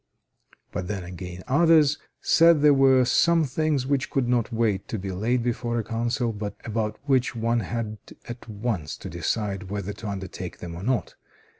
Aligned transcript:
But 0.71 0.87
then 0.87 1.03
again 1.03 1.43
others 1.47 1.99
said 2.21 2.63
there 2.63 2.73
were 2.73 3.05
some 3.05 3.43
things 3.43 3.85
which 3.85 4.09
could 4.09 4.27
not 4.27 4.51
wait 4.51 4.87
to 4.87 4.97
be 4.97 5.11
laid 5.11 5.43
before 5.43 5.77
a 5.77 5.83
Council, 5.83 6.33
but 6.33 6.55
about 6.65 6.97
which 7.05 7.35
one 7.35 7.59
had 7.59 7.99
at 8.27 8.49
once 8.49 8.97
to 8.97 9.11
decide 9.11 9.69
whether 9.69 9.93
to 9.93 10.07
undertake 10.07 10.57
them 10.57 10.75
or 10.75 10.81
not. 10.81 11.13